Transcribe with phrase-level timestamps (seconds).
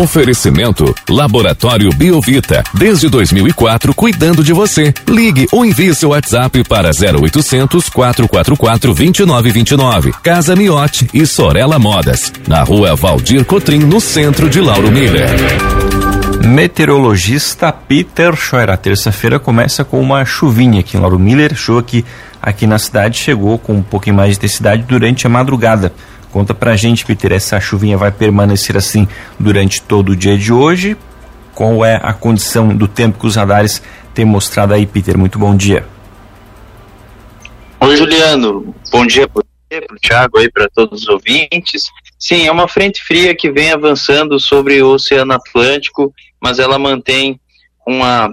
[0.00, 2.64] Oferecimento Laboratório Biovita.
[2.72, 4.94] Desde 2004, cuidando de você.
[5.06, 10.12] Ligue ou envie seu WhatsApp para 0800 444 2929.
[10.22, 12.32] Casa Miote e Sorella Modas.
[12.48, 15.28] Na rua Valdir Cotrim, no centro de Lauro Miller.
[16.46, 18.70] Meteorologista Peter Scheuer.
[18.70, 21.54] A terça-feira começa com uma chuvinha aqui em Lauro Miller.
[21.54, 22.06] Chuva que
[22.40, 25.92] aqui na cidade chegou com um pouquinho mais de intensidade durante a madrugada.
[26.30, 30.96] Conta pra gente, Peter, essa chuvinha vai permanecer assim durante todo o dia de hoje?
[31.54, 33.82] Qual é a condição do tempo que os radares
[34.14, 35.18] têm mostrado aí, Peter?
[35.18, 35.84] Muito bom dia.
[37.80, 38.74] Oi, Juliano.
[38.92, 41.90] Bom dia para você, para o Thiago para todos os ouvintes.
[42.16, 47.40] Sim, é uma frente fria que vem avançando sobre o Oceano Atlântico, mas ela mantém
[47.84, 48.28] uma,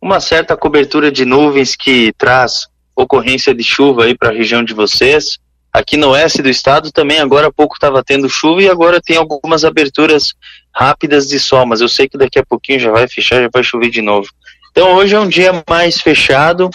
[0.00, 4.74] uma certa cobertura de nuvens que traz ocorrência de chuva aí para a região de
[4.74, 5.38] vocês.
[5.72, 9.16] Aqui no oeste do estado também agora há pouco estava tendo chuva e agora tem
[9.16, 10.34] algumas aberturas
[10.70, 13.62] rápidas de sol, mas eu sei que daqui a pouquinho já vai fechar, já vai
[13.62, 14.28] chover de novo.
[14.70, 16.68] Então hoje é um dia mais fechado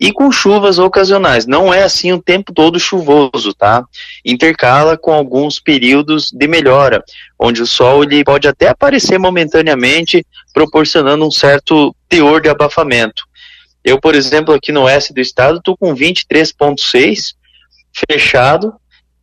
[0.00, 1.46] e com chuvas ocasionais.
[1.46, 3.84] Não é assim o tempo todo chuvoso, tá?
[4.24, 7.02] Intercala com alguns períodos de melhora,
[7.38, 13.24] onde o sol ele pode até aparecer momentaneamente, proporcionando um certo teor de abafamento.
[13.84, 17.34] Eu, por exemplo, aqui no oeste do estado, estou com 23,6
[18.10, 18.74] fechado,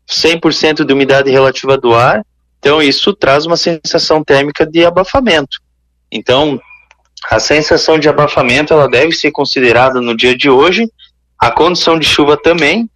[0.09, 2.25] 100% de umidade relativa do ar,
[2.59, 5.57] então isso traz uma sensação térmica de abafamento.
[6.11, 6.59] Então,
[7.29, 10.89] a sensação de abafamento ela deve ser considerada no dia de hoje,
[11.39, 12.89] a condição de chuva também.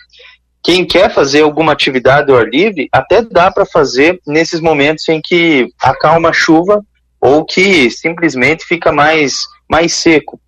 [0.63, 5.21] Quem quer fazer alguma atividade ao ar livre, até dá para fazer nesses momentos em
[5.21, 6.83] que acalma a chuva
[7.19, 10.39] ou que simplesmente fica mais, mais seco,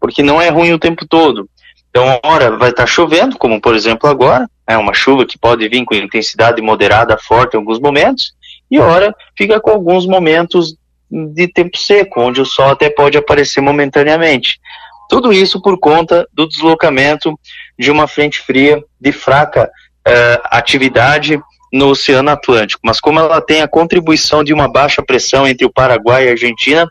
[0.00, 1.48] porque não é ruim o tempo todo.
[1.90, 5.68] Então, hora vai estar tá chovendo, como por exemplo agora, é uma chuva que pode
[5.68, 8.32] vir com intensidade moderada forte em alguns momentos,
[8.70, 10.76] e hora fica com alguns momentos
[11.10, 14.58] de tempo seco, onde o sol até pode aparecer momentaneamente.
[15.08, 17.38] Tudo isso por conta do deslocamento
[17.78, 19.70] de uma frente fria de fraca
[20.06, 21.40] eh, atividade
[21.72, 22.80] no Oceano Atlântico.
[22.84, 26.32] Mas como ela tem a contribuição de uma baixa pressão entre o Paraguai e a
[26.32, 26.88] Argentina,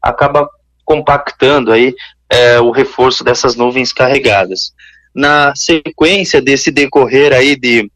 [0.00, 0.48] acaba
[0.84, 1.94] compactando aí
[2.30, 4.72] eh, o reforço dessas nuvens carregadas
[5.14, 7.90] na sequência desse decorrer aí de,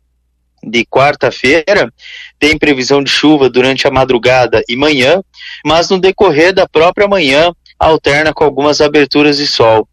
[0.63, 1.93] de quarta-feira,
[2.39, 5.23] tem previsão de chuva durante a madrugada e manhã,
[5.65, 9.89] mas no decorrer da própria manhã alterna com algumas aberturas de sol.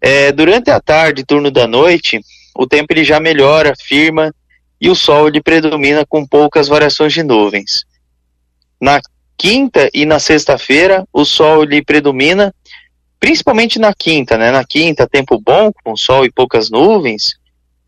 [0.00, 2.20] É, durante a tarde, turno da noite,
[2.54, 4.32] o tempo ele já melhora, firma
[4.80, 7.84] e o sol ele predomina com poucas variações de nuvens.
[8.80, 9.00] Na
[9.36, 12.54] quinta e na sexta-feira, o sol ele predomina
[13.18, 14.50] principalmente na quinta, né?
[14.50, 17.38] Na quinta, tempo bom, com sol e poucas nuvens,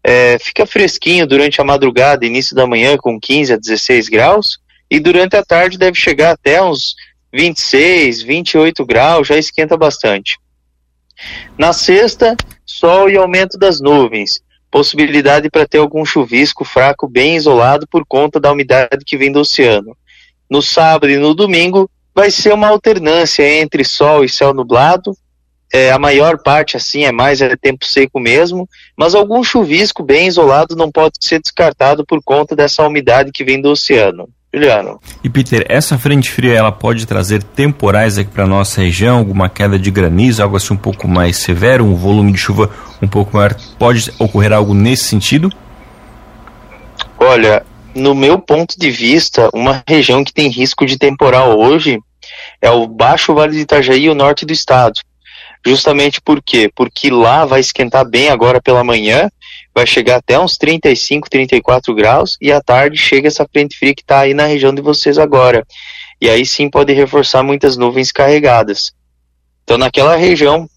[0.02, 4.58] é, fica fresquinho durante a madrugada, início da manhã, com 15 a 16 graus,
[4.90, 6.94] e durante a tarde deve chegar até uns
[7.32, 10.38] 26, 28 graus, já esquenta bastante.
[11.58, 14.40] Na sexta, sol e aumento das nuvens,
[14.70, 19.40] possibilidade para ter algum chuvisco fraco bem isolado por conta da umidade que vem do
[19.40, 19.96] oceano.
[20.48, 25.12] No sábado e no domingo, vai ser uma alternância entre sol e céu nublado.
[25.72, 30.26] É, a maior parte, assim, é mais é tempo seco mesmo, mas algum chuvisco bem
[30.26, 34.28] isolado não pode ser descartado por conta dessa umidade que vem do oceano.
[34.52, 34.98] Juliano.
[35.22, 39.78] E Peter, essa frente fria ela pode trazer temporais aqui para nossa região, alguma queda
[39.78, 42.68] de granizo, algo assim um pouco mais severo, um volume de chuva
[43.00, 43.54] um pouco maior.
[43.78, 45.52] Pode ocorrer algo nesse sentido?
[47.16, 47.64] Olha,
[47.94, 52.00] no meu ponto de vista, uma região que tem risco de temporal hoje
[52.60, 55.00] é o Baixo Vale de Itajaí e o norte do estado.
[55.64, 56.70] Justamente por quê?
[56.74, 59.28] Porque lá vai esquentar bem agora pela manhã,
[59.74, 64.02] vai chegar até uns 35, 34 graus, e à tarde chega essa frente fria que
[64.02, 65.66] está aí na região de vocês agora.
[66.20, 68.92] E aí sim pode reforçar muitas nuvens carregadas.
[69.64, 70.68] Então naquela região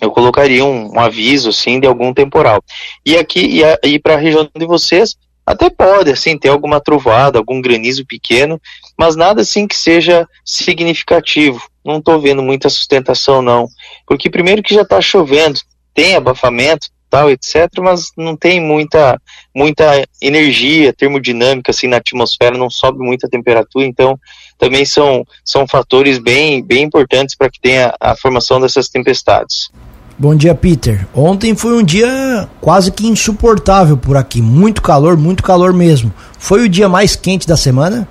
[0.00, 2.62] eu colocaria um, um aviso assim de algum temporal.
[3.04, 5.16] E aqui e, e para a região de vocês
[5.46, 8.60] até pode, assim, ter alguma trovada, algum granizo pequeno,
[8.98, 11.62] mas nada assim que seja significativo.
[11.84, 13.68] Não estou vendo muita sustentação, não.
[14.06, 15.60] Porque primeiro que já está chovendo,
[15.94, 19.20] tem abafamento, tal, etc., mas não tem muita,
[19.54, 24.18] muita energia termodinâmica assim na atmosfera, não sobe muita temperatura, então
[24.58, 29.70] também são, são fatores bem, bem importantes para que tenha a formação dessas tempestades.
[30.18, 31.06] Bom dia, Peter.
[31.14, 34.40] Ontem foi um dia quase que insuportável por aqui.
[34.40, 36.12] Muito calor, muito calor mesmo.
[36.38, 38.08] Foi o dia mais quente da semana?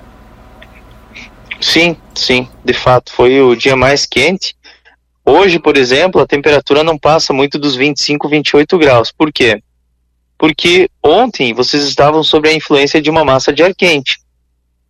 [1.60, 4.54] Sim, sim, de fato, foi o dia mais quente.
[5.24, 9.10] Hoje, por exemplo, a temperatura não passa muito dos 25, 28 graus.
[9.10, 9.62] Por quê?
[10.38, 14.18] Porque ontem vocês estavam sob a influência de uma massa de ar quente.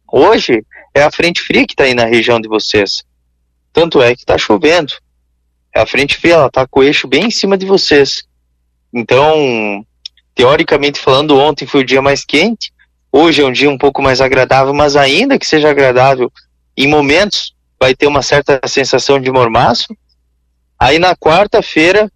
[0.07, 0.65] Hoje
[0.95, 3.05] é a frente fria que está aí na região de vocês.
[3.73, 4.93] Tanto é que está chovendo.
[5.75, 8.25] A frente fria, ela está com o eixo bem em cima de vocês.
[8.93, 9.85] Então,
[10.35, 12.73] teoricamente falando, ontem foi o dia mais quente,
[13.13, 16.33] hoje é um dia um pouco mais agradável, mas ainda que seja agradável,
[16.77, 19.97] em momentos vai ter uma certa sensação de mormaço.
[20.79, 22.11] Aí na quarta-feira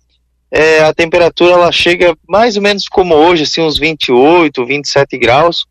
[0.51, 5.65] é, a temperatura ela chega mais ou menos como hoje, assim, uns 28, 27 graus.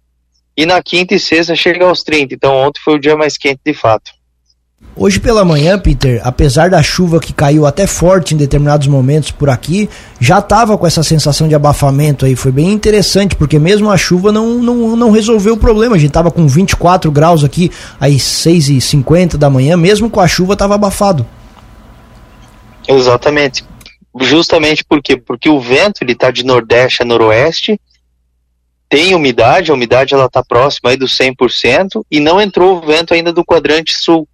[0.55, 2.33] E na quinta e sexta chega aos 30.
[2.33, 4.11] Então ontem foi o dia mais quente de fato.
[5.01, 9.49] Hoje pela manhã, Peter, apesar da chuva que caiu até forte em determinados momentos por
[9.49, 9.89] aqui,
[10.19, 12.35] já estava com essa sensação de abafamento aí.
[12.35, 15.95] Foi bem interessante, porque mesmo a chuva não, não, não resolveu o problema.
[15.95, 20.51] A gente estava com 24 graus aqui às 6h50 da manhã, mesmo com a chuva
[20.51, 21.25] estava abafado.
[22.85, 23.63] Exatamente.
[24.19, 25.15] Justamente por quê?
[25.15, 27.79] Porque o vento ele está de nordeste a noroeste,
[28.89, 33.13] tem umidade, a umidade ela está próxima aí dos 100% e não entrou o vento
[33.13, 34.27] ainda do quadrante sul.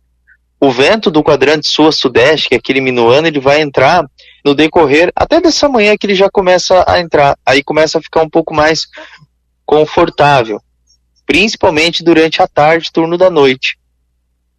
[0.65, 4.03] O vento do quadrante sul a sudeste, que é aquele minuano, ele vai entrar
[4.43, 7.37] no decorrer até dessa manhã que ele já começa a entrar.
[7.45, 8.87] Aí começa a ficar um pouco mais
[9.63, 10.59] confortável,
[11.23, 13.77] principalmente durante a tarde, turno da noite.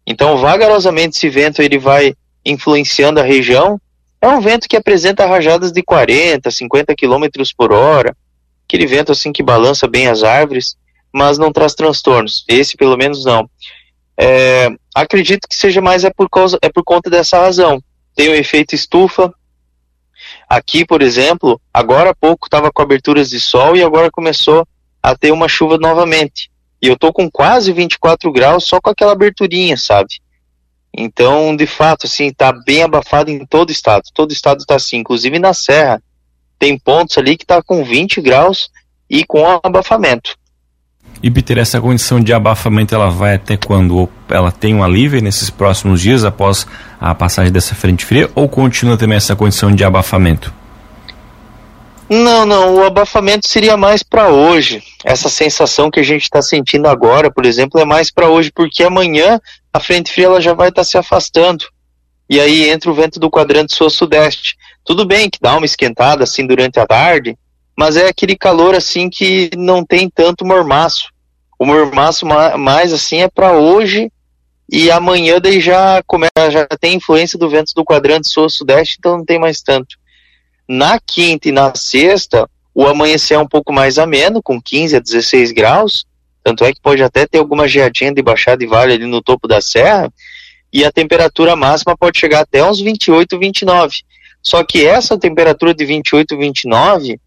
[0.05, 2.15] Então, vagarosamente esse vento ele vai
[2.45, 3.77] influenciando a região
[4.21, 7.25] é um vento que apresenta rajadas de 40, 50 km
[7.57, 8.15] por hora,
[8.65, 10.77] aquele vento assim que balança bem as árvores,
[11.11, 12.45] mas não traz transtornos.
[12.47, 13.49] Esse pelo menos não.
[14.17, 14.69] É,
[15.01, 17.81] acredito que seja mais é por causa é por conta dessa razão.
[18.15, 19.33] Tem o efeito estufa.
[20.49, 24.67] Aqui, por exemplo, agora há pouco estava com aberturas de sol e agora começou
[25.01, 26.49] a ter uma chuva novamente.
[26.81, 30.09] E eu tô com quase 24 graus só com aquela aberturinha, sabe?
[30.93, 34.03] Então, de fato, assim, está bem abafado em todo o estado.
[34.13, 36.01] Todo o estado está assim, inclusive na Serra.
[36.57, 38.69] Tem pontos ali que está com 20 graus
[39.07, 40.35] e com abafamento.
[41.21, 45.49] E Peter, essa condição de abafamento ela vai até quando ela tem um alívio nesses
[45.49, 46.67] próximos dias após
[46.99, 50.53] a passagem dessa frente fria ou continua também essa condição de abafamento?
[52.09, 54.81] Não, não, o abafamento seria mais para hoje.
[55.03, 58.83] Essa sensação que a gente está sentindo agora, por exemplo, é mais para hoje, porque
[58.83, 59.41] amanhã
[59.73, 61.65] a frente fria ela já vai estar tá se afastando.
[62.29, 64.55] E aí entra o vento do quadrante sul-sudeste.
[64.85, 67.37] Tudo bem que dá uma esquentada assim durante a tarde,
[67.77, 71.09] mas é aquele calor assim que não tem tanto mormaço.
[71.59, 74.09] O mormaço mais assim é para hoje
[74.69, 79.25] e amanhã daí já começa, já tem influência do vento do quadrante sul-sudeste, então não
[79.25, 79.97] tem mais tanto.
[80.67, 84.99] Na quinta e na sexta, o amanhecer é um pouco mais ameno, com 15 a
[84.99, 86.05] 16 graus,
[86.43, 89.47] tanto é que pode até ter alguma geadinha de baixada e vale ali no topo
[89.47, 90.11] da serra.
[90.71, 93.95] E a temperatura máxima pode chegar até uns 28, 29.
[94.41, 97.19] Só que essa temperatura de 28, 29,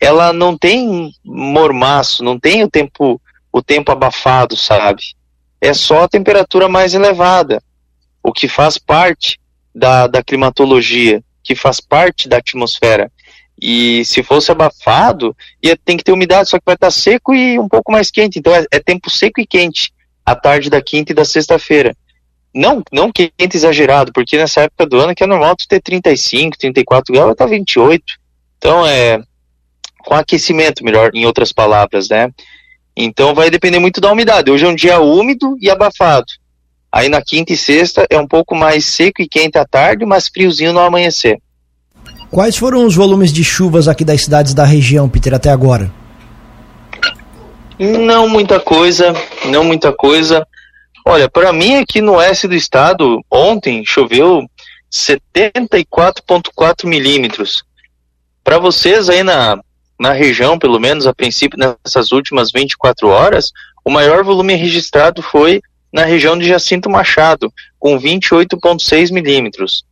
[0.00, 3.20] ela não tem mormaço, não tem o tempo,
[3.50, 5.02] o tempo abafado, sabe?
[5.62, 7.62] É só a temperatura mais elevada,
[8.20, 9.38] o que faz parte
[9.72, 13.10] da, da climatologia, que faz parte da atmosfera.
[13.60, 17.60] E se fosse abafado, ia, tem que ter umidade, só que vai estar seco e
[17.60, 18.40] um pouco mais quente.
[18.40, 19.92] Então é, é tempo seco e quente
[20.26, 21.96] a tarde da quinta e da sexta-feira.
[22.52, 26.58] Não, não quente exagerado, porque nessa época do ano que é normal tu ter 35,
[26.58, 28.04] 34 graus, vai estar 28.
[28.58, 29.22] Então é
[29.98, 32.30] com aquecimento, melhor, em outras palavras, né?
[32.96, 34.50] Então vai depender muito da umidade.
[34.50, 36.26] Hoje é um dia úmido e abafado.
[36.90, 40.28] Aí na quinta e sexta é um pouco mais seco e quente à tarde, mas
[40.28, 41.38] friozinho no amanhecer.
[42.30, 45.90] Quais foram os volumes de chuvas aqui das cidades da região, Peter, até agora?
[47.78, 49.14] Não muita coisa,
[49.46, 50.46] não muita coisa.
[51.04, 54.46] Olha, para mim aqui no oeste do estado, ontem choveu
[54.90, 57.64] 74,4 milímetros.
[58.44, 59.58] Para vocês aí na,
[60.02, 63.52] na região, pelo menos a princípio nessas últimas 24 horas,
[63.84, 69.84] o maior volume registrado foi na região de Jacinto Machado, com 28,6 milímetros.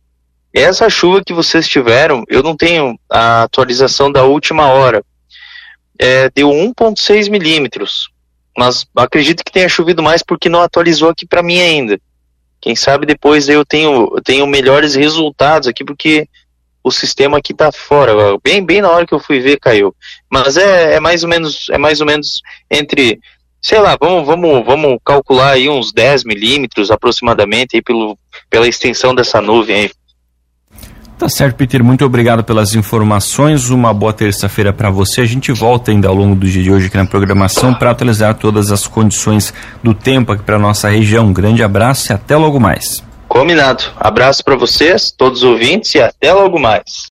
[0.53, 5.01] Essa chuva que vocês tiveram, eu não tenho a atualização da última hora.
[5.97, 8.09] É, deu 1,6 milímetros.
[8.57, 11.97] Mas acredito que tenha chovido mais porque não atualizou aqui para mim ainda.
[12.59, 16.27] Quem sabe depois eu tenho, eu tenho melhores resultados aqui porque
[16.83, 18.13] o sistema aqui tá fora.
[18.43, 19.95] Bem, bem na hora que eu fui ver caiu.
[20.29, 23.19] Mas é, é mais ou menos, é mais ou menos entre,
[23.61, 28.17] sei lá, vamos, vamos, vamos calcular aí uns 10 milímetros aproximadamente aí pelo,
[28.49, 29.91] pela extensão dessa nuvem aí.
[31.21, 31.83] Tá certo, Peter.
[31.83, 33.69] Muito obrigado pelas informações.
[33.69, 35.21] Uma boa terça-feira para você.
[35.21, 38.33] A gente volta ainda ao longo do dia de hoje aqui na programação para atualizar
[38.33, 41.27] todas as condições do tempo aqui para nossa região.
[41.27, 43.03] Um grande abraço e até logo mais.
[43.31, 43.85] Combinado.
[43.97, 46.99] Abraço para vocês, todos os ouvintes e até logo mais.